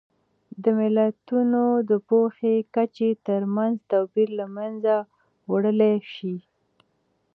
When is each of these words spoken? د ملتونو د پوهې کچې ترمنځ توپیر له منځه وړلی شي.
د 0.63 0.65
ملتونو 0.79 1.63
د 1.89 1.91
پوهې 2.07 2.55
کچې 2.75 3.09
ترمنځ 3.27 3.75
توپیر 3.91 4.29
له 4.39 4.45
منځه 4.55 4.95
وړلی 5.51 5.95
شي. 6.13 6.35